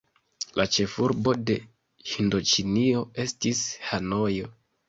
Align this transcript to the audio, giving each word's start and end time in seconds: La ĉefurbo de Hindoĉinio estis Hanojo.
La 0.59 0.63
ĉefurbo 0.77 1.33
de 1.51 1.57
Hindoĉinio 2.13 3.07
estis 3.27 3.63
Hanojo. 3.91 4.53